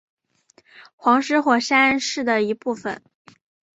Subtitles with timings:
[0.95, 3.03] 黄石火山是的一部分。